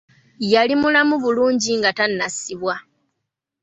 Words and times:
Yali 0.53 0.75
mulamu 0.81 1.15
bulungi 1.23 1.71
nga 1.79 1.91
tannasibwa. 1.97 2.75